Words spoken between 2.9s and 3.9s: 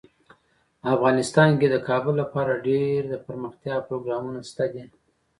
دپرمختیا